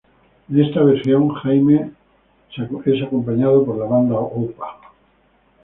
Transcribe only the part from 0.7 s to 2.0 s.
versión Jaime